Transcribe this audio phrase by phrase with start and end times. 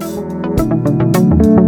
[0.00, 1.63] Hello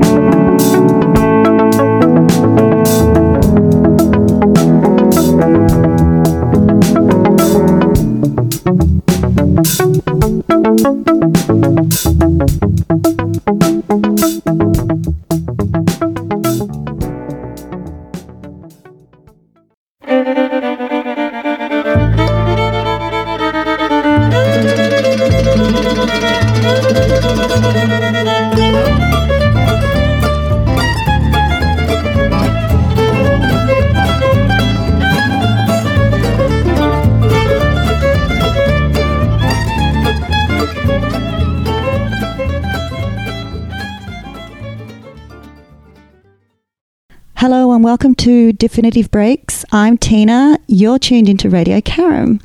[47.76, 49.62] and welcome to Definitive Breaks.
[49.70, 50.58] I'm Tina.
[50.66, 52.40] You're tuned into Radio Karam.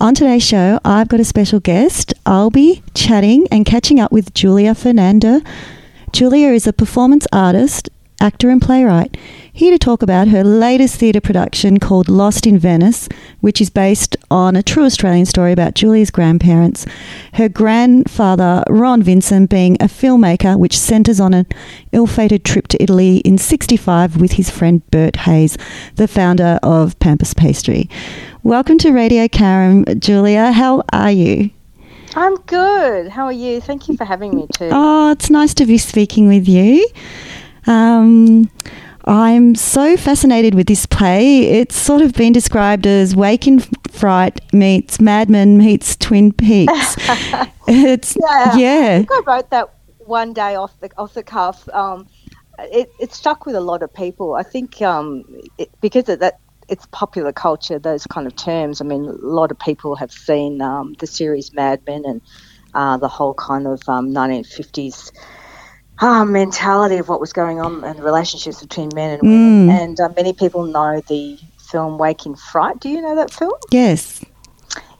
[0.00, 2.12] On today's show, I've got a special guest.
[2.26, 5.42] I'll be chatting and catching up with Julia Fernanda.
[6.10, 7.88] Julia is a performance artist,
[8.20, 9.16] actor, and playwright.
[9.52, 13.08] Here to talk about her latest theatre production called Lost in Venice,
[13.40, 16.86] which is based on a true Australian story about Julia's grandparents.
[17.34, 21.46] Her grandfather, Ron Vincent, being a filmmaker, which centres on an
[21.92, 25.56] ill fated trip to Italy in 65 with his friend Bert Hayes,
[25.96, 27.88] the founder of Pampas Pastry.
[28.42, 30.52] Welcome to Radio Karam, Julia.
[30.52, 31.50] How are you?
[32.14, 33.08] I'm good.
[33.08, 33.60] How are you?
[33.60, 34.70] Thank you for having me too.
[34.72, 36.88] Oh, it's nice to be speaking with you.
[37.66, 38.50] Um,
[39.04, 41.44] I'm so fascinated with this play.
[41.44, 46.96] It's sort of been described as Wake in Fright meets Mad Men meets Twin Peaks.
[47.68, 48.94] it's yeah, yeah.
[48.94, 51.68] I think I wrote that one day off the off the cuff.
[51.70, 52.06] Um,
[52.58, 54.34] it, it stuck with a lot of people.
[54.34, 55.24] I think um,
[55.56, 58.80] it, because of that it's popular culture, those kind of terms.
[58.80, 62.20] I mean, a lot of people have seen um, the series Mad Men and
[62.74, 65.12] uh, the whole kind of um, 1950s
[66.00, 69.68] uh, mentality of what was going on and the relationships between men and women.
[69.68, 69.80] Mm.
[69.82, 71.38] And uh, many people know the
[71.70, 72.80] film Wake in Fright.
[72.80, 73.52] Do you know that film?
[73.70, 74.24] Yes.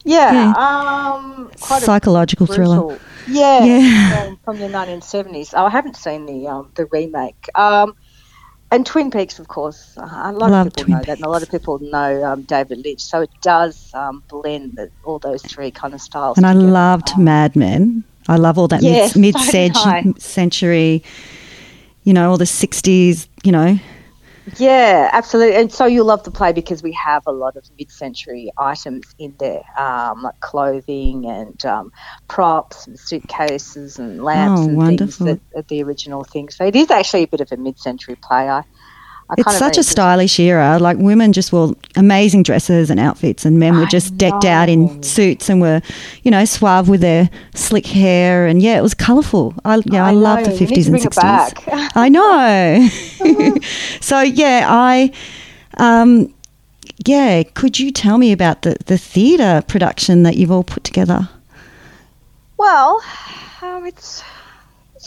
[0.05, 0.33] Yeah.
[0.33, 0.53] Yeah.
[0.57, 2.99] Um, quite a Psychological thriller.
[3.27, 4.35] Yeah, Yeah.
[4.45, 5.53] from the 1970s.
[5.55, 7.49] Oh, I haven't seen the um, the remake.
[7.55, 7.95] Um,
[8.71, 9.97] and Twin Peaks, of course.
[9.97, 12.25] Uh, a lot Love of people Twin know that, and a lot of people know
[12.25, 13.01] um, David Lynch.
[13.01, 16.37] So it does um, blend all those three kind of styles.
[16.37, 16.71] And I together.
[16.71, 18.05] loved Mad Men.
[18.29, 20.03] I love all that Yes, mid so did I.
[20.05, 21.03] mid century,
[22.05, 23.79] you know, all the 60s, you know.
[24.57, 25.57] Yeah, absolutely.
[25.57, 29.37] And so you'll love the play because we have a lot of mid-century items in
[29.39, 31.91] there, um, like clothing and um,
[32.29, 35.27] props and suitcases and lamps Oh, and wonderful.
[35.27, 36.57] things that are the original things.
[36.57, 38.49] So it is actually a bit of a mid-century play.
[38.49, 38.65] I, I
[39.37, 40.79] It's such a stylish era.
[40.79, 45.03] Like women just wore amazing dresses and outfits, and men were just decked out in
[45.03, 45.83] suits and were,
[46.23, 48.47] you know, suave with their slick hair.
[48.47, 49.55] And yeah, it was colourful.
[49.65, 51.53] I yeah, I, I love the fifties and sixties.
[51.95, 52.89] I know.
[54.01, 55.13] so yeah, I.
[55.77, 56.35] Um,
[57.07, 61.29] yeah, could you tell me about the, the theatre production that you've all put together?
[62.57, 63.01] Well,
[63.63, 64.25] um, it's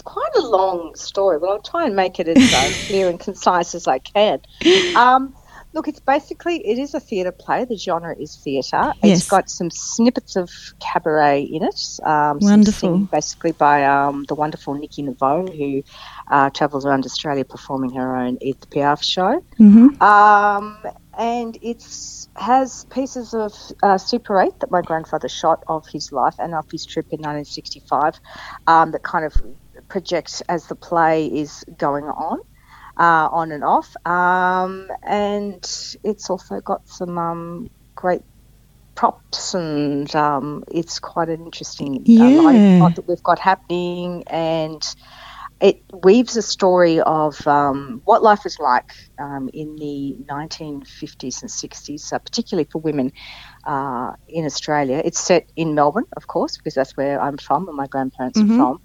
[0.02, 3.20] it's quite a long story, but I'll try and make it as uh, clear and
[3.20, 4.40] concise as I can.
[4.96, 5.34] Um,
[5.72, 7.64] look, it's basically it is a theatre play.
[7.64, 8.92] The genre is theatre.
[9.02, 9.20] Yes.
[9.20, 12.00] It's got some snippets of cabaret in it.
[12.02, 12.98] Um, Wonderful.
[12.98, 15.82] basically by um, the wonderful Nikki Navone, who
[16.28, 19.44] uh, travels around Australia performing her own Edith Piaf show.
[19.58, 20.02] Mm-hmm.
[20.02, 20.78] Um,
[21.16, 23.52] and it's has pieces of
[23.82, 27.20] uh, Super 8 that my grandfather shot of his life and of his trip in
[27.20, 28.18] 1965
[28.66, 29.34] um, that kind of
[29.92, 32.38] projects as the play is going on,
[32.98, 33.90] uh, on and off.
[34.06, 35.64] Um, and
[36.04, 38.22] it's also got some um, great
[38.96, 42.36] props and um, it's quite an interesting uh, Yeah.
[42.44, 44.82] lighting plot that we've got happening and
[45.60, 51.50] it weaves a story of um, what life was like um, in the 1950s and
[51.50, 53.12] 60s, uh, particularly for women
[53.66, 55.02] uh, in Australia.
[55.04, 58.44] It's set in Melbourne, of course, because that's where I'm from and my grandparents Mhm.
[58.44, 58.78] are from.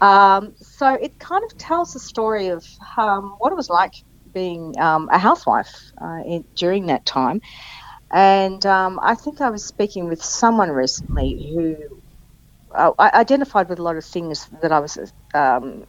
[0.00, 2.64] Um, so it kind of tells the story of
[2.96, 3.92] um, what it was like
[4.32, 5.72] being um, a housewife
[6.02, 7.40] uh, in, during that time.
[8.12, 11.76] And um, I think I was speaking with someone recently who
[12.74, 14.98] uh, I identified with a lot of things that I was
[15.34, 15.84] um,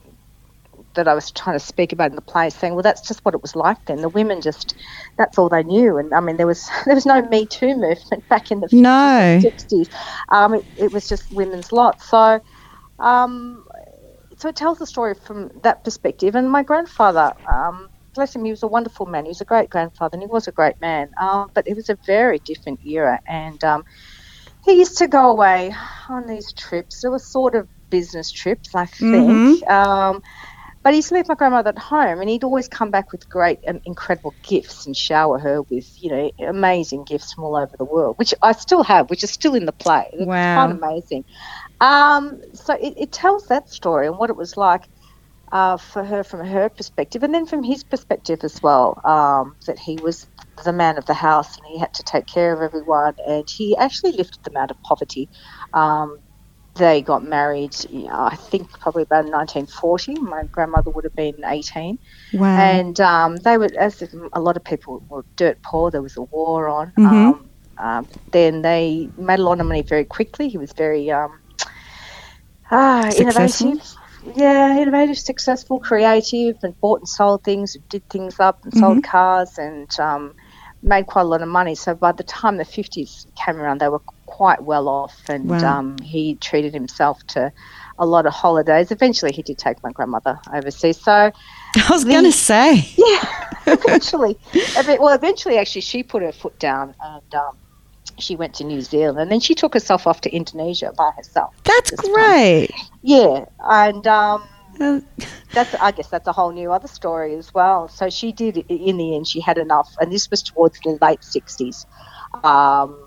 [0.96, 3.36] that I was trying to speak about in the play, saying, "Well, that's just what
[3.36, 4.02] it was like then.
[4.02, 4.76] The women just
[5.18, 8.28] that's all they knew." And I mean, there was there was no Me Too movement
[8.30, 8.90] back in the No.
[9.04, 9.88] and 60s.
[10.32, 12.02] Um, it, it was just women's lot.
[12.02, 12.40] So,
[13.00, 13.65] um,
[14.38, 16.36] so it tells the story from that perspective.
[16.36, 19.26] And my grandfather, um, bless him, he was a wonderful man.
[19.26, 21.12] He was a great grandfather, and he was a great man.
[21.20, 23.86] Um, but it was a very different era, and um,
[24.66, 25.74] he used to go away
[26.10, 27.02] on these trips.
[27.02, 29.64] There were sort of business trips, I think.
[29.64, 29.72] Mm-hmm.
[29.72, 30.24] Um,
[30.86, 33.28] but he used to leave my grandmother at home, and he'd always come back with
[33.28, 37.76] great and incredible gifts and shower her with, you know, amazing gifts from all over
[37.76, 40.08] the world, which I still have, which is still in the play.
[40.14, 40.68] It's wow.
[40.68, 41.26] quite amazing.
[41.82, 44.84] Um, so it, it, tells that story and what it was like
[45.52, 49.78] uh, for her from her perspective, and then from his perspective as well, um, that
[49.78, 50.28] he was
[50.64, 53.76] the man of the house and he had to take care of everyone, and he
[53.78, 55.28] actually lifted them out of poverty.
[55.74, 56.20] Um,
[56.76, 60.16] they got married, you know, I think probably about 1940.
[60.16, 61.98] My grandmother would have been 18.
[62.34, 62.48] Wow.
[62.48, 66.24] And um, they were, as a lot of people were dirt poor, there was a
[66.24, 66.92] war on.
[66.98, 67.16] Mm-hmm.
[67.16, 70.50] Um, um, then they made a lot of money very quickly.
[70.50, 71.10] He was very
[72.72, 73.82] ah, innovative.
[74.36, 79.12] Yeah, innovative, successful, creative, and bought and sold things, did things up and sold mm-hmm.
[79.12, 80.34] cars, and um,
[80.82, 81.76] made quite a lot of money.
[81.76, 85.80] So by the time the 50s came around, they were quite well off, and wow.
[85.80, 87.52] um, he treated himself to
[88.00, 88.92] a lot of holidays.
[88.92, 91.00] Eventually, he did take my grandmother overseas.
[91.00, 91.12] So
[91.76, 94.38] I was going to say, yeah, eventually,
[95.00, 97.36] well, eventually, actually, she put her foot down and.
[97.36, 97.58] Um,
[98.18, 101.54] she went to New Zealand and then she took herself off to Indonesia by herself.
[101.64, 102.70] That's great.
[102.72, 102.88] Time.
[103.02, 104.44] Yeah, and um,
[105.54, 107.88] that's I guess that's a whole new other story as well.
[107.88, 109.28] So she did in the end.
[109.28, 111.86] She had enough, and this was towards the late sixties,
[112.44, 112.98] um,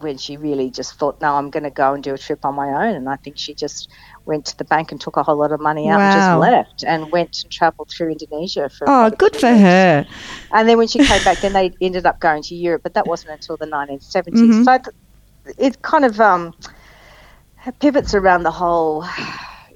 [0.00, 2.54] when she really just thought, "No, I'm going to go and do a trip on
[2.54, 3.88] my own." And I think she just
[4.24, 6.04] went to the bank and took a whole lot of money out wow.
[6.04, 8.88] and just left and went and travelled through Indonesia for.
[8.88, 10.06] Oh, good for her!
[10.52, 13.06] And then when she came back, then they ended up going to Europe, but that
[13.06, 14.24] wasn't until the 1970s.
[14.28, 14.64] Mm-hmm.
[14.64, 14.78] So
[15.56, 16.54] it kind of um,
[17.80, 19.04] pivots around the whole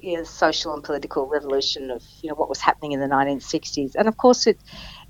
[0.03, 3.95] you know, social and political revolution of you know what was happening in the 1960s,
[3.95, 4.59] and of course it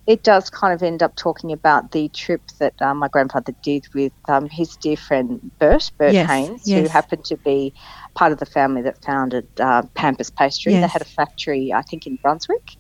[0.06, 3.88] it does kind of end up talking about the trip that um, my grandfather did
[3.94, 6.82] with um, his dear friend Bert, Bert yes, Haynes, yes.
[6.82, 7.74] who happened to be
[8.14, 10.74] part of the family that founded uh, Pampas Pastry.
[10.74, 10.82] Yes.
[10.84, 12.76] They had a factory, I think, in Brunswick.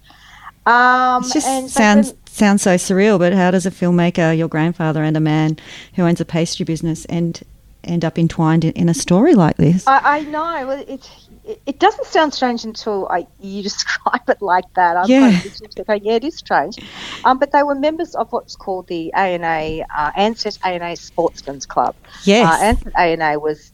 [0.66, 3.18] Um, it just sounds then, sounds so surreal.
[3.20, 5.58] But how does a filmmaker, your grandfather, and a man
[5.96, 7.42] who owns a pastry business, and
[7.86, 9.88] end up entwined in, in a story like this?
[9.88, 10.68] I, I know.
[10.68, 11.10] Well, it's
[11.46, 14.98] it, doesn't sound strange until I, you describe it like that.
[14.98, 15.42] I'm yeah.
[15.86, 16.78] Kind yeah, it is strange.
[17.24, 21.96] Um, but they were members of what's called the ANA, uh, Ansett ANA Sportsmen's Club.
[22.24, 22.48] Yes.
[22.48, 23.72] Uh, Ansett ANA was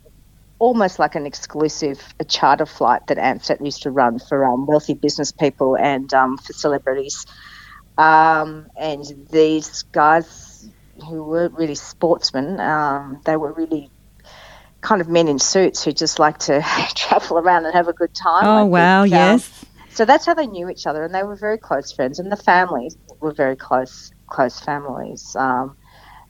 [0.60, 4.94] almost like an exclusive a charter flight that Ansett used to run for um, wealthy
[4.94, 7.26] business people and um, for celebrities.
[7.98, 10.68] Um, and these guys
[11.08, 13.90] who weren't really sportsmen, um, they were really
[14.82, 16.62] kind of men in suits who just like to
[16.96, 18.46] travel around and have a good time.
[18.46, 19.14] Oh, wow, think.
[19.14, 19.66] yes.
[19.90, 22.38] So that's how they knew each other, and they were very close friends, and the
[22.38, 25.36] families were very close, close families.
[25.36, 25.76] Um,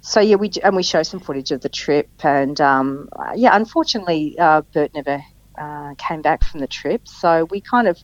[0.01, 4.37] so yeah, we and we show some footage of the trip, and um, yeah, unfortunately,
[4.39, 5.23] uh, Bert never
[5.57, 8.01] uh, came back from the trip, so we kind of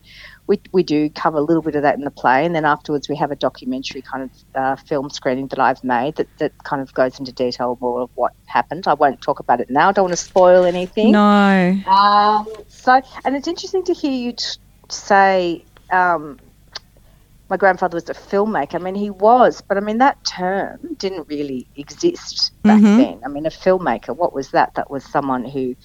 [0.47, 3.09] we, we do cover a little bit of that in the play, and then afterwards
[3.09, 6.81] we have a documentary kind of uh, film screening that I've made that, that kind
[6.81, 8.88] of goes into detail more of what happened.
[8.88, 9.89] I won't talk about it now.
[9.89, 11.12] I don't want to spoil anything.
[11.12, 11.75] No.
[11.88, 14.45] Um, so, and it's interesting to hear you t-
[14.89, 16.38] say um,
[17.50, 18.75] my grandfather was a filmmaker.
[18.75, 22.97] I mean, he was, but I mean, that term didn't really exist back mm-hmm.
[22.97, 23.21] then.
[23.25, 24.75] I mean, a filmmaker, what was that?
[24.75, 25.75] That was someone who,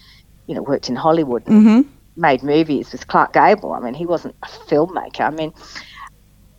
[0.46, 1.46] you know, worked in Hollywood.
[1.46, 3.72] Mm-hmm made movies with Clark Gable.
[3.72, 5.22] I mean, he wasn't a filmmaker.
[5.22, 5.52] I mean,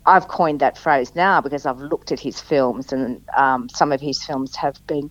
[0.06, 4.02] I've coined that phrase now because I've looked at his films, and um, some of
[4.02, 5.10] his films have been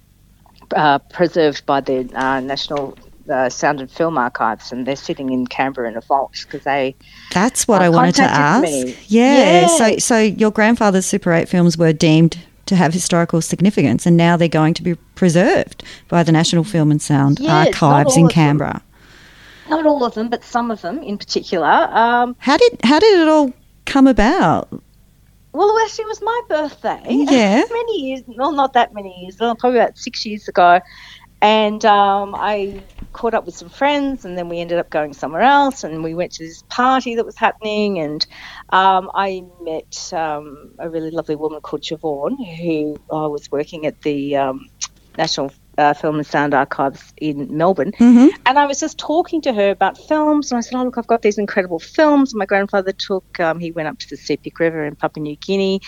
[0.74, 2.98] uh, preserved by the uh, National
[3.30, 6.96] uh, Sound and Film Archives, and they're sitting in Canberra in a vault because they.
[7.32, 8.66] That's what I wanted to ask.
[9.08, 9.62] Yeah.
[9.62, 9.66] yeah.
[9.66, 14.36] So, so your grandfather's Super Eight films were deemed to have historical significance, and now
[14.36, 18.82] they're going to be preserved by the National Film and Sound Archives in Canberra
[19.70, 21.66] not all of them, but some of them in particular.
[21.66, 23.52] Um, how did how did it all
[23.86, 24.68] come about?
[25.52, 27.02] Well, actually, it was my birthday.
[27.08, 30.80] Yeah, many years, well, not that many years, well, probably about six years ago,
[31.42, 35.42] and um, I caught up with some friends, and then we ended up going somewhere
[35.42, 38.24] else, and we went to this party that was happening, and
[38.70, 44.00] um, I met um, a really lovely woman called Siobhan, who uh, was working at
[44.02, 44.68] the um,
[45.18, 47.92] National uh, Film and Sound Archives in Melbourne.
[47.92, 48.28] Mm-hmm.
[48.46, 51.06] And I was just talking to her about films, and I said, "Oh, look, I've
[51.06, 53.40] got these incredible films." My grandfather took.
[53.40, 55.80] Um, he went up to the Sepik River in Papua New Guinea,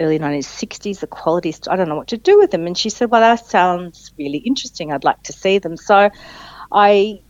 [0.00, 1.00] early 1960s.
[1.00, 2.66] The quality, I don't know what to do with them.
[2.66, 4.92] And she said, "Well, that sounds really interesting.
[4.92, 6.10] I'd like to see them." So,
[6.72, 7.20] I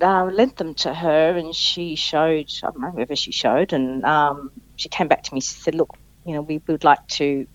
[0.00, 2.50] uh, lent them to her, and she showed.
[2.62, 5.40] I don't know whether she showed, and um, she came back to me.
[5.40, 7.46] She said, "Look, you know, we would like to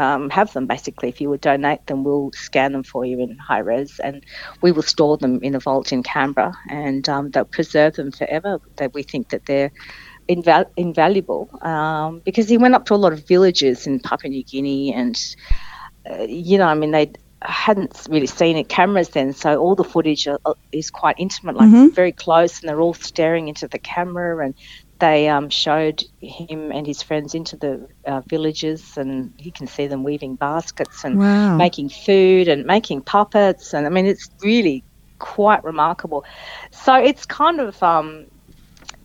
[0.00, 1.08] um, have them basically.
[1.08, 4.24] If you would donate them, we'll scan them for you in high res and
[4.62, 8.58] we will store them in a vault in Canberra and um, they'll preserve them forever.
[8.76, 9.72] That we think that they're
[10.28, 14.44] inval- invaluable um, because he went up to a lot of villages in Papua New
[14.44, 15.18] Guinea and,
[16.10, 19.84] uh, you know, I mean, they hadn't really seen it cameras then, so all the
[19.84, 20.38] footage are,
[20.72, 21.94] is quite intimate, like Mhm.
[21.94, 24.54] very close, and they're all staring into the camera and
[25.00, 29.86] they um, showed him and his friends into the uh, villages, and you can see
[29.86, 31.58] them weaving baskets and Wow.
[31.58, 33.74] making food and making puppets.
[33.74, 34.84] And I mean, it's really
[35.18, 36.24] quite remarkable.
[36.72, 38.26] So it's kind of, um,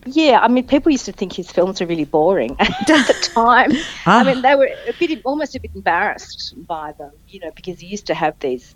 [0.06, 3.70] yeah, I mean, people used to think his films were really boring at the time.
[4.06, 4.20] Ah.
[4.20, 7.78] I mean, they were a bit, almost a bit embarrassed by them, you know, because
[7.80, 8.74] he used to have these.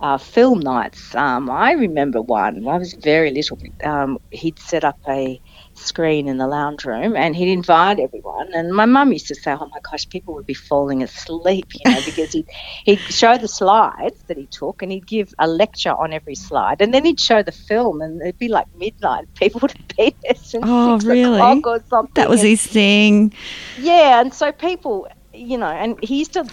[0.00, 1.14] Uh, film nights.
[1.14, 2.62] Um, I remember one.
[2.64, 3.58] when I was very little.
[3.82, 5.40] Um, he'd set up a
[5.78, 8.52] screen in the lounge room and he'd invite everyone.
[8.54, 11.90] And my mum used to say, "Oh my gosh, people would be falling asleep," you
[11.92, 12.46] know, because he'd,
[12.84, 16.80] he'd show the slides that he took and he'd give a lecture on every slide,
[16.80, 19.26] and then he'd show the film, and it'd be like midnight.
[19.38, 21.34] People would be there since Oh, six really?
[21.38, 22.12] o'clock or something.
[22.14, 23.32] That was and- his thing.
[23.78, 26.46] yeah, and so people, you know, and he used to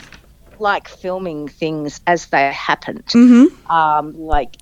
[0.60, 3.72] like filming things as they happened, Mm-hmm.
[3.72, 4.58] um, like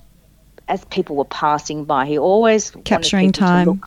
[0.68, 2.06] as people were passing by.
[2.06, 3.82] He always Capturing time.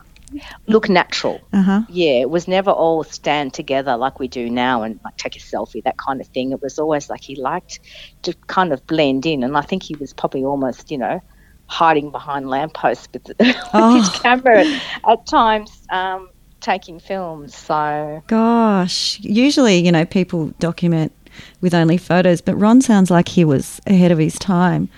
[0.66, 1.40] Look, natural.
[1.52, 1.80] Uh huh.
[1.88, 5.38] Yeah, it was never all stand together like we do now and like take a
[5.40, 6.52] selfie, that kind of thing.
[6.52, 7.80] It was always like he liked
[8.22, 11.20] to kind of blend in, and I think he was probably almost, you know,
[11.66, 14.20] hiding behind lampposts with, with his Oh.
[14.22, 14.64] camera
[15.08, 16.28] at, times, um,
[16.60, 17.54] taking films.
[17.54, 21.12] So Gosh, usually, you know, people document
[21.60, 24.88] with only photos, but Ron sounds like he was ahead of his time.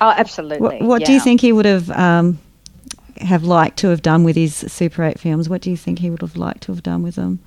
[0.00, 0.60] Oh, absolutely.
[0.60, 2.38] What, what do you think he would have um,
[3.22, 5.48] have liked to have done with his Super 8 films?
[5.48, 7.40] What do you think he would have liked to have done with them?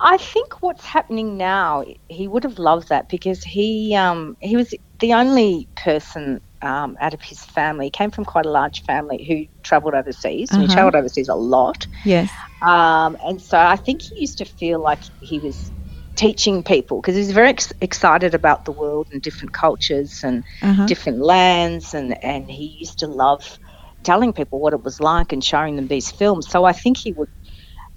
[0.00, 4.72] I think what's happening now, he would have loved that because he um, he was
[5.00, 7.86] the only person um, out of his family.
[7.86, 10.50] He came from quite a large family who travelled overseas.
[10.52, 10.74] and He Uh-huh.
[10.74, 12.30] travelled overseas a lot, Yes.
[12.62, 15.70] um, and so I think he used to feel like he was
[16.16, 20.86] teaching people because he's very ex- excited about the world and different cultures and Uh-huh.
[20.86, 23.58] different lands, and and he used to love
[24.02, 26.48] telling people what it was like and showing them these films.
[26.48, 27.28] So I think he would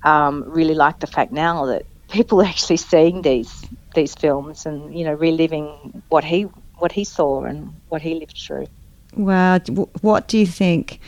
[0.03, 4.97] um, really like the fact now that people are actually seeing these these films and
[4.97, 5.67] you know reliving
[6.09, 6.43] what he
[6.79, 8.67] what he saw and what he lived through.
[9.15, 9.57] Wow.
[9.59, 10.99] D- w- What do you think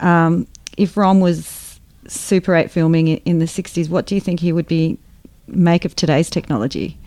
[0.00, 3.88] um, if Ron was Super 8 filming in the 60s?
[3.88, 4.98] What do you think he would be
[5.46, 6.98] make of today's technology?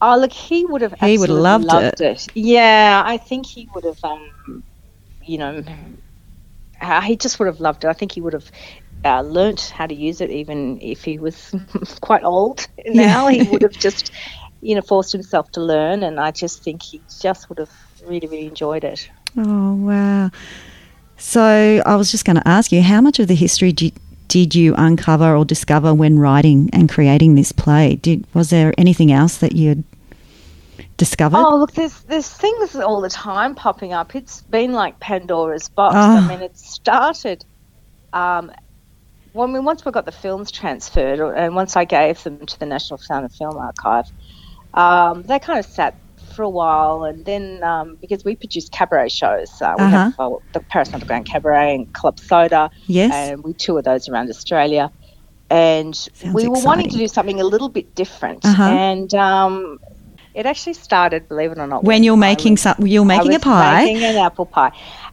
[0.00, 0.94] Oh, look, he would have.
[0.98, 2.26] He would have absolutely loved it.
[2.34, 3.98] Yeah, I think he would have.
[4.02, 4.64] Um,
[5.24, 5.62] you know,
[6.80, 7.88] uh, he just would have loved it.
[7.88, 8.50] I think he would have
[9.04, 11.54] uh, learnt how to use it, even if he was
[12.00, 13.28] quite old now.
[13.28, 14.12] He would have just,
[14.60, 17.70] you know, forced himself to learn, and I just think he just would have
[18.04, 19.08] really, really enjoyed it.
[19.36, 20.30] Oh, wow.
[21.16, 23.92] So I was just going to ask you, how much of the history did,
[24.28, 27.96] did you uncover or discover when writing and creating this play?
[27.96, 29.84] Did was there anything else that you had
[30.96, 31.38] discovered?
[31.38, 34.14] Oh, look, there's there's things all the time popping up.
[34.14, 35.94] It's been like Pandora's box.
[35.96, 35.98] Oh.
[35.98, 37.44] I mean, it started
[38.12, 38.52] um,
[39.32, 42.66] when we once we got the films transferred, and once I gave them to the
[42.66, 44.10] National Sound and Film Archive,
[44.74, 45.94] um, they kind of sat
[46.34, 50.30] for a while, and then um, because we produce cabaret shows, uh, we have uh,
[50.52, 53.12] the Paris Underground Cabaret and Club Soda, yes.
[53.12, 54.90] and we tour those around Australia.
[55.50, 58.62] And Sounds we were wanting to do something a little bit different, Uh-huh.
[58.62, 59.80] and um,
[60.34, 63.38] it actually started, believe it or not, when you're making was- some, you're making a
[63.38, 63.84] pie.
[63.84, 64.72] making an apple pie,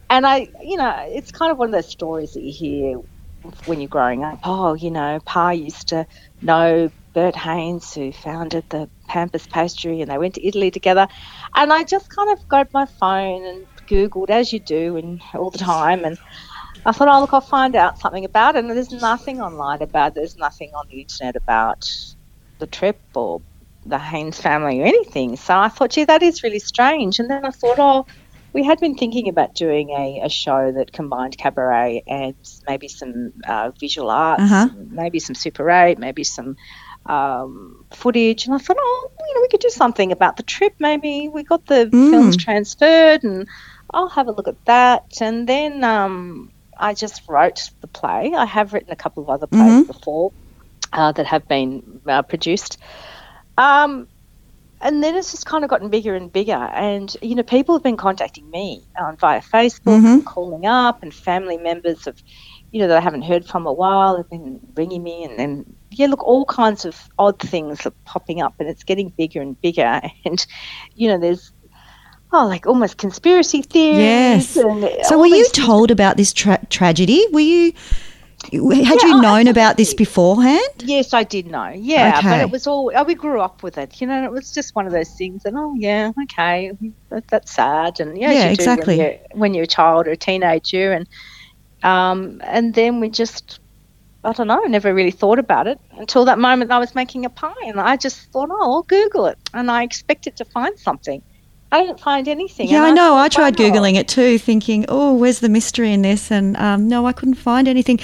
[0.09, 3.01] and I, you know, it's kind of one of those stories that you hear
[3.65, 4.39] when you're growing up.
[4.43, 6.05] Oh, you know, Pa used to
[6.41, 11.07] know Bert Haynes, who founded the Pampas Pastry, and they went to Italy together.
[11.55, 15.49] And I just kind of grabbed my phone and Googled, as you do, and all
[15.49, 16.17] the time, and
[16.85, 18.59] I thought, oh look, I'll find out something about it.
[18.59, 20.11] And there's nothing online about.
[20.11, 20.15] it.
[20.15, 21.89] There's nothing on the internet about
[22.59, 23.41] the trip or
[23.89, 25.35] the Haynes family or anything.
[25.35, 27.19] So I thought, gee, that is really strange.
[27.19, 28.05] And then I thought, oh,
[28.53, 32.35] we had been thinking about doing a, a show that combined cabaret and
[32.67, 34.69] maybe some uh, visual arts, Uh-huh.
[34.89, 36.55] maybe some Super 8, maybe some
[37.05, 38.45] um, footage.
[38.45, 40.73] And I thought, oh, you know, we could do something about the trip.
[40.79, 42.09] Maybe we got the Mm.
[42.11, 43.47] films transferred and
[43.93, 45.03] I'll have a look at that.
[45.21, 48.33] And then um, I just wrote the play.
[48.35, 49.87] I have written a couple of other plays Mhm.
[49.87, 50.31] before
[50.91, 52.77] uh, that have been uh, produced.
[53.59, 54.07] Um,
[54.81, 56.53] and then it's just kind of gotten bigger and bigger.
[56.53, 60.13] And, you know, people have been contacting me um, via Facebook, Mhm.
[60.13, 62.15] and calling up, and family members of,
[62.71, 65.65] you know, that I haven't heard from a while have been ringing me and then
[65.91, 69.59] yeah, look, all kinds of odd things are popping up, and it's getting bigger and
[69.59, 70.01] bigger.
[70.25, 70.45] And
[70.95, 71.51] you know, there's
[72.31, 74.55] oh, like almost conspiracy theories.
[74.55, 74.57] Yes.
[74.57, 77.25] and So, were you told about this tra- tragedy?
[77.31, 77.73] Were you
[78.51, 80.61] had Yeah, you known about this beforehand?
[80.79, 81.69] Yes, I did know.
[81.69, 83.99] Yeah, but it was all oh, we grew up with it.
[84.01, 85.45] You know, it was just one of those things.
[85.45, 86.71] And oh, yeah, okay,
[87.09, 87.99] that, that's sad.
[87.99, 88.97] And yeah, Yeah, you exactly.
[88.97, 91.07] When you're, when you're a child or a teenager, and
[91.83, 93.59] um, and then we just.
[94.21, 94.61] I don't know.
[94.61, 97.79] I never really thought about it until that moment I was making a pie, and
[97.79, 101.21] I just thought, "Oh, I'll Google it," and I expected to find something.
[101.71, 102.67] I didn't find anything.
[102.69, 103.15] Yeah, I know.
[103.15, 106.87] I thought, tried googling it too, thinking, "Oh, where's the mystery in this?" And um,
[106.87, 107.99] no, I couldn't find anything.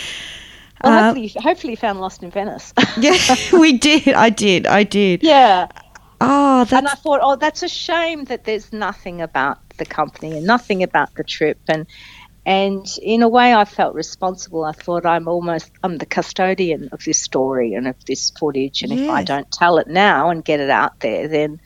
[0.84, 2.74] Well, Uh, hopefully, you- hopefully, you found Lost in Venice.
[3.00, 3.17] yeah,
[3.53, 4.10] we did.
[4.10, 4.67] I did.
[4.67, 5.24] I did.
[5.24, 5.67] yeah,
[6.22, 10.45] Oh, and I thought, oh, that's a shame that there's nothing about the company and
[10.48, 11.86] nothing about the trip, and
[12.45, 14.63] and in a way, I felt responsible.
[14.63, 18.93] I thought I'm almost I'm the custodian of this story and of this footage, and
[18.93, 21.60] if I don't tell it now and get it out there, then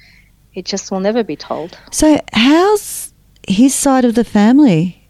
[0.59, 1.77] it just will never be told.
[1.91, 2.19] so.
[2.33, 3.13] How's
[3.47, 5.09] his side of the family?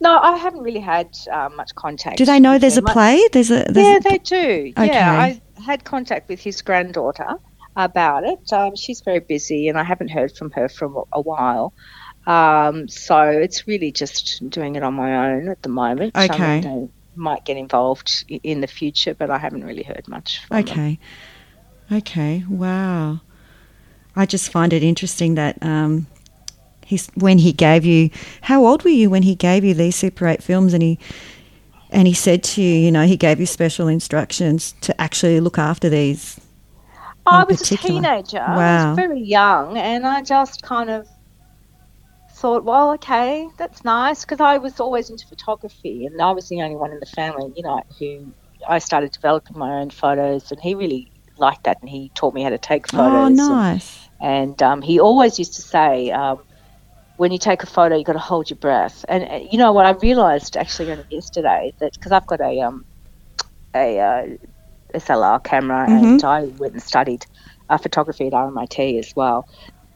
[0.00, 2.16] No, I haven't really had uh, much contact.
[2.16, 3.20] Do they know there's a play?
[3.32, 4.72] There's a there's yeah, a, they do.
[4.76, 4.86] Okay.
[4.86, 7.34] Yeah, I had contact with his granddaughter
[7.76, 8.52] about it.
[8.52, 11.72] Um, she's very busy, and I haven't heard from her for a- while.
[12.26, 16.16] Um, so it's really just doing it on my own at the moment.
[16.16, 16.58] Okay.
[16.64, 20.44] I might get involved in the future, but I haven't really heard much.
[20.46, 20.64] From them.
[20.64, 20.98] Okay.
[21.90, 22.44] Okay.
[22.48, 23.20] Wow.
[24.16, 26.06] I just find it interesting that um,
[26.84, 28.10] he's when he gave you.
[28.42, 30.98] How old were you when he gave you these Super Eight films, and he
[31.90, 35.58] and he said to you, you know, he gave you special instructions to actually look
[35.58, 36.40] after these.
[37.26, 38.00] I was particular?
[38.00, 38.40] a teenager.
[38.40, 38.92] I Wow.
[38.92, 41.08] was very young, and I just kind of
[42.30, 46.60] thought, well, okay, that's nice, because I was always into photography, and I was the
[46.62, 48.34] only one in the family, you know, who
[48.68, 51.11] I started developing my own photos, and he really
[51.42, 53.38] liked that, and he taught me how to take photos.
[53.40, 54.08] Oh, nice.
[54.20, 56.38] and um, he always used to say, um,
[57.16, 59.04] when you take a photo, you've got to hold your breath.
[59.08, 59.86] And uh, you know what?
[59.86, 62.84] I realised actually yesterday that because I've got a um,
[63.76, 64.26] a uh,
[64.94, 67.26] SLR camera, and I went and studied
[67.68, 69.46] uh, photography at RMIT as well.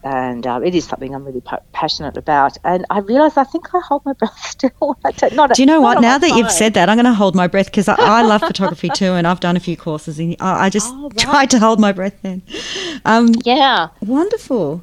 [0.07, 2.57] And um, it is something I'm really pa- passionate about.
[2.63, 4.97] And I realise I think I hold my breath still.
[5.33, 5.99] Not Do you know what?
[5.99, 8.39] Now that you've said that, I'm going to hold my breath because I, I love
[8.39, 11.17] photography too, and I've done a few courses, and I I just Oh, right.
[11.17, 12.41] tried to hold my breath then.
[13.03, 13.89] Um, yeah.
[14.01, 14.81] Wonderful.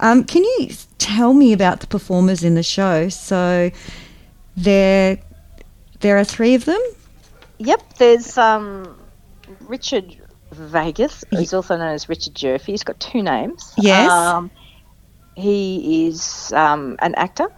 [0.00, 3.10] Um, can you tell me about the performers in the show?
[3.10, 3.70] So
[4.56, 5.18] there,
[6.00, 6.80] there are three of them.
[7.58, 8.98] Yep, there's um,
[9.60, 10.16] Richard
[10.52, 12.66] Vegas, who's also known as Richard Jerfy.
[12.66, 13.74] He's got two names.
[13.76, 14.10] Yes.
[14.10, 14.50] Um,
[15.36, 17.48] he is um, an actor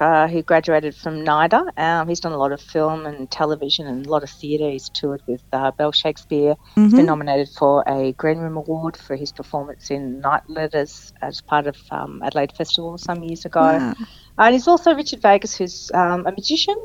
[0.00, 1.70] uh, who graduated from NIDA.
[1.76, 4.70] Um, he's done a lot of film and television and a lot of theatre.
[4.70, 6.56] He's toured with uh, Bell Shakespeare.
[6.74, 11.40] He's been nominated for a Green Room Award for his performance in Night Letters as
[11.40, 13.60] part of um, Adelaide Festival some years ago.
[13.60, 13.94] Wow.
[14.38, 16.76] And he's also Richard Vegas, who's um, a magician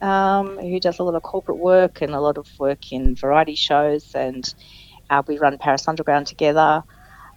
[0.00, 3.54] um, who does a lot of corporate work and a lot of work in variety
[3.54, 4.14] shows.
[4.14, 4.52] And
[5.10, 6.84] uh, we run Paris Underground together.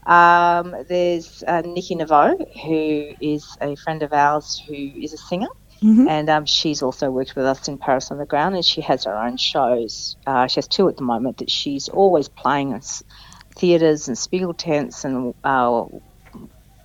[0.08, 5.48] Um, there's uh, Nikki Naveau, who is a friend of ours who is a singer.
[5.84, 6.08] Mhm.
[6.08, 9.38] And um, she's also worked with us in Paris Underground, and she has her own
[9.38, 10.16] shows.
[10.26, 13.04] Uh, she has two at the moment that she's always playing s-
[13.58, 15.84] theatres and Spiegel tents and uh,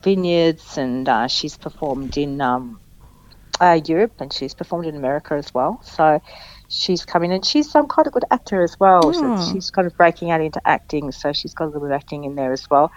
[0.04, 2.80] vineyards, and uh, she's performed in um,
[3.60, 5.80] uh, Europe and she's performed in America as well.
[5.82, 6.20] So
[6.68, 9.12] she's coming and she's um, quite a good actor as well.
[9.12, 9.52] So Oh.
[9.52, 12.24] she's kind of breaking out into acting, so she's got a little bit of acting
[12.24, 12.90] in there as well.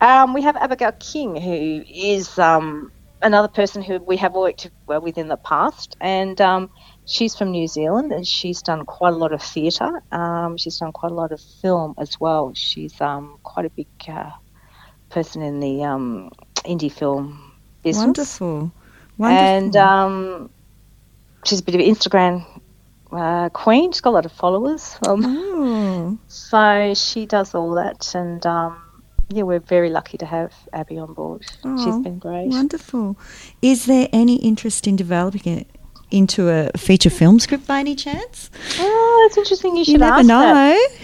[0.00, 5.00] Um, we have Abigail King, who is um, another person who we have worked well
[5.00, 6.68] with in the past, and um,
[7.06, 10.02] she's from New Zealand and she's done quite a lot of theatre.
[10.12, 12.52] Um, she's done quite a lot of film as well.
[12.54, 14.30] She's um, quite a big uh,
[15.08, 16.30] person in the um,
[16.64, 17.52] indie film
[17.82, 18.04] business.
[18.04, 18.70] Wonderful.
[19.16, 19.46] Wonderful.
[19.46, 20.50] And um,
[21.46, 22.44] she's a bit of an Instagram
[23.12, 23.92] uh, queen.
[23.92, 24.96] She's got a lot of followers.
[25.06, 28.14] Um, oh, so she does all that.
[28.14, 28.76] And um,
[29.28, 31.44] yeah, we're very lucky to have Abby on board.
[31.62, 32.48] She's been great.
[32.48, 33.16] wonderful.
[33.62, 35.66] Is there any interest in developing it
[36.10, 38.50] into a feature film script by any chance?
[38.78, 39.76] Oh, that's interesting.
[39.76, 40.40] You should You never ask know.
[40.40, 40.98] that.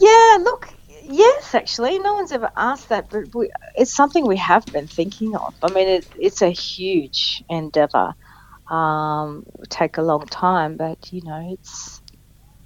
[0.00, 0.68] Yeah, look,
[1.04, 5.36] yes, actually, no one's ever asked that, but we, it's something we have been thinking
[5.36, 5.54] of.
[5.62, 8.14] I mean, it, it's a huge endeavour.
[8.72, 12.00] Um, take a long time, but you know, it's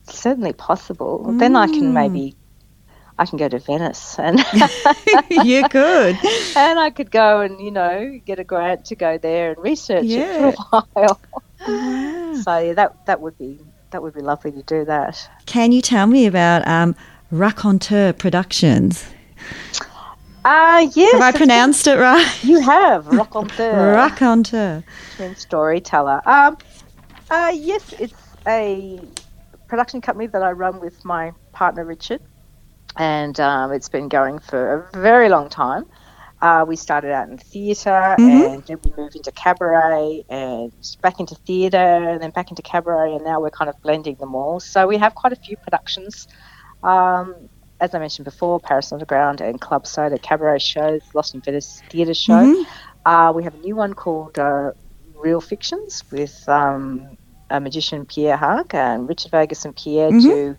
[0.08, 1.34] certainly possible.
[1.38, 1.94] Then I can Mm.
[1.94, 2.36] maybe,
[3.18, 4.38] I can go to Venice and
[5.30, 6.16] you could,
[6.56, 10.04] and I could go and you know get a grant to go there and research
[10.06, 10.48] Yeah.
[10.48, 11.20] it for a while.
[12.44, 13.58] So yeah, that that would be
[13.90, 15.28] that would be lovely to do that.
[15.46, 16.94] Can you tell me about um,
[17.32, 19.04] Raconteur Productions.
[20.46, 21.12] Uh, yes.
[21.12, 22.44] Have I pronounced it right?
[22.44, 23.08] You have.
[23.08, 23.92] Raconteur.
[23.96, 24.84] Raconteur.
[25.34, 26.22] Storyteller.
[26.24, 26.56] Um,
[27.28, 28.14] uh, yes, it's
[28.46, 29.00] a
[29.66, 32.20] production company that I run with my partner Richard,
[32.96, 35.84] and um, it's been going for a very long time.
[36.40, 38.54] Uh, we started out in theater Mhm.
[38.54, 41.76] and then we moved into cabaret and back into theatre
[42.10, 44.60] and then back into cabaret and now we're kind of blending them all.
[44.60, 46.28] So we have quite a few productions.
[46.84, 47.34] Um,
[47.80, 52.14] as I mentioned before, Paris Underground and Club Soda cabaret shows, Lost in Venice theatre
[52.14, 52.46] show.
[52.46, 52.64] Mhm.
[53.04, 54.70] Uh, we have a new one called uh,
[55.14, 57.16] Real Fictions with um,
[57.50, 60.22] a magician Pierre Hark and Richard Vegas and Pierre Mhm.
[60.22, 60.56] do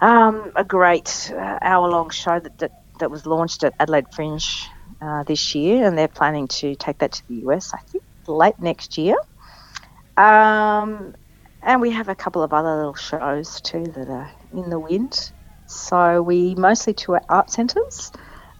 [0.00, 4.46] um, a great uh, hour-long show that, that that was launched at Adelaide Fringe
[5.00, 8.54] uh, this year, and they're planning to take that to the US, I think, late
[8.58, 9.16] next year.
[10.16, 11.14] Um,
[11.62, 15.32] and we have a couple of other little shows too that are in the wind.
[15.74, 18.12] So we mostly tour art centres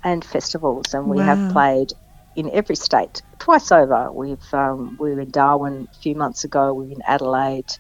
[0.02, 1.24] and festivals, and we Wow.
[1.24, 1.92] have played
[2.36, 4.10] in every state twice over.
[4.12, 6.74] We've um, we were in Darwin a few months ago.
[6.74, 7.70] We were in Adelaide.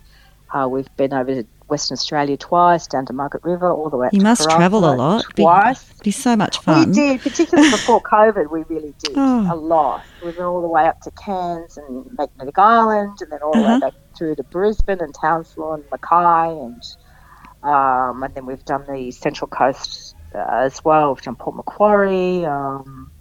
[0.52, 4.06] Uh, we've been over to Western Australia twice, down to Margaret River, all the way
[4.06, 5.24] up You must travel a lot.
[5.34, 5.92] Be- Twice.
[6.00, 6.90] Be so much fun.
[6.90, 9.52] We did, particularly before COVID, we really did Oh.
[9.52, 10.02] a lot.
[10.20, 13.58] We went all the way up to Cairns and Magnetic Island, and then all the
[13.60, 13.74] Uh-huh.
[13.74, 16.82] way back through to Brisbane and Townsville and Mackay, and
[17.64, 21.14] um, and then we've done the Central Coast uh, as well.
[21.14, 23.12] We've done Port Macquarie, um,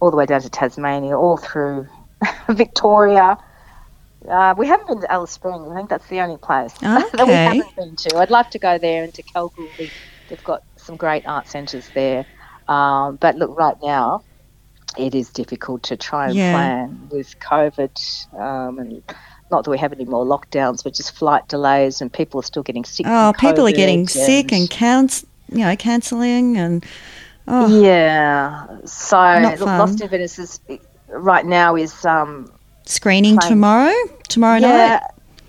[0.00, 1.86] all the way down to Tasmania, all through
[2.50, 3.38] Victoria.
[4.28, 5.68] Uh, we haven't been to Alice Springs.
[5.70, 8.16] I think that's the only place that we haven't been to.
[8.18, 9.92] I'd like to go there and to Kalgoorlie.
[10.28, 12.26] They've got some great art centres there.
[12.68, 14.22] Um, but look, right now,
[14.98, 16.50] it is difficult to try and Yeah.
[16.50, 17.92] plan with COVID.
[18.38, 19.02] Um, and
[19.50, 22.62] not that we have any more lockdowns, but just flight delays and people are still
[22.62, 23.06] getting sick.
[23.08, 26.84] Oh, people are getting sick and counts, you know, cancelling and
[27.46, 28.66] oh, Yeah.
[28.84, 29.78] So Not look, fun.
[29.78, 30.60] Lost in Venice is
[31.08, 32.52] right now is um,
[32.84, 33.50] screening Fine.
[33.50, 33.94] tomorrow.
[34.28, 35.02] Tomorrow yeah, night.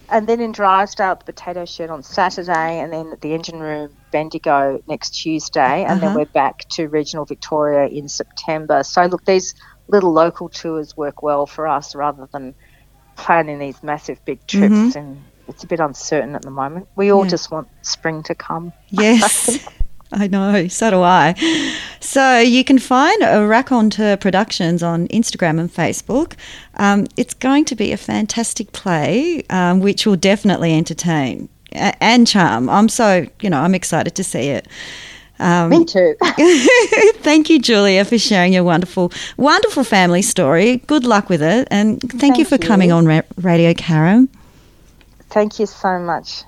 [0.10, 3.89] and then in Drysdale, the Potato Shed on Saturday, and then at the Engine Room,
[4.12, 5.99] Bendigo next Tuesday, and Uh-huh.
[6.01, 8.83] then we're back to regional Victoria in September.
[8.83, 9.55] So look, these
[9.88, 12.53] little local tours work well for us rather than
[13.17, 14.95] planning these massive big trips, Mhm.
[14.95, 16.88] and it's a bit uncertain at the moment.
[16.95, 17.32] We all Yeah.
[17.32, 18.71] just want spring to come.
[18.89, 19.60] Yes.
[20.13, 21.36] I know, so do I.
[21.99, 26.34] So you can find a Raconteur Productions on Instagram and Facebook.
[26.77, 32.69] Um, it's going to be a fantastic play, um, which will definitely entertain and charm.
[32.69, 34.67] I'm so, you know, I'm excited to see it.
[35.39, 36.15] Um, Me too.
[37.21, 40.78] thank you, Julia, for sharing your wonderful, wonderful family story.
[40.88, 42.60] Good luck with it, and thank, you for you.
[42.60, 44.30] coming on Ra- Radio Karen.
[45.30, 46.43] Thank you so much.